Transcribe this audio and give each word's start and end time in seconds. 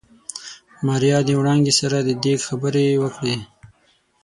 ماريا 0.85 1.17
د 1.25 1.29
وړانګې 1.39 1.73
سره 1.79 1.97
د 2.07 2.09
ديګ 2.23 2.39
خبرې 2.47 2.85
وکړې. 3.03 3.35